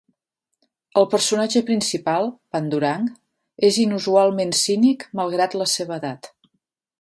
El 1.01 1.05
personatge 1.09 1.61
principal, 1.67 2.25
Pandurang 2.55 3.05
és 3.69 3.77
inusualment 3.85 4.55
cínic 4.61 5.07
malgrat 5.21 5.59
la 5.63 5.69
seva 5.77 5.99
edat. 6.03 6.33